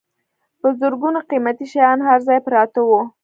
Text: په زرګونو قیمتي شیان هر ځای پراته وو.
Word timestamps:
په 0.59 0.67
زرګونو 0.79 1.19
قیمتي 1.29 1.65
شیان 1.73 1.99
هر 2.07 2.19
ځای 2.27 2.39
پراته 2.45 2.79
وو. 2.87 3.01